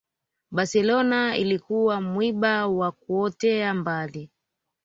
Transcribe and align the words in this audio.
barcelona 0.51 1.37
ilikuwa 1.37 2.01
mwiba 2.01 2.67
wa 2.67 2.91
kuotea 2.91 3.73
mbali 3.73 4.29